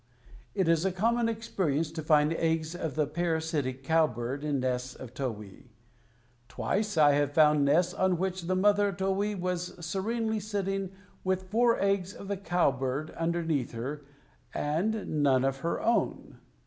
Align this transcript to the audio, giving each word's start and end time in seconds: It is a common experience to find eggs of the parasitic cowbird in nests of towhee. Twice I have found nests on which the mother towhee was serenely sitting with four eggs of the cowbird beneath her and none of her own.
It 0.55 0.67
is 0.67 0.83
a 0.83 0.91
common 0.91 1.29
experience 1.29 1.91
to 1.91 2.01
find 2.01 2.33
eggs 2.33 2.73
of 2.73 2.95
the 2.95 3.05
parasitic 3.05 3.83
cowbird 3.83 4.43
in 4.43 4.59
nests 4.59 4.95
of 4.95 5.13
towhee. 5.13 5.73
Twice 6.49 6.97
I 6.97 7.11
have 7.11 7.33
found 7.33 7.65
nests 7.65 7.93
on 7.93 8.17
which 8.17 8.47
the 8.47 8.55
mother 8.55 8.91
towhee 8.91 9.39
was 9.39 9.75
serenely 9.85 10.39
sitting 10.39 10.89
with 11.23 11.51
four 11.51 11.79
eggs 11.79 12.15
of 12.15 12.29
the 12.29 12.37
cowbird 12.37 13.13
beneath 13.31 13.73
her 13.73 14.03
and 14.55 15.07
none 15.21 15.45
of 15.45 15.57
her 15.57 15.79
own. 15.79 16.39